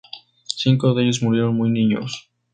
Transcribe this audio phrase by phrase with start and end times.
[0.55, 2.27] Cinco de ellos murieron muy niños.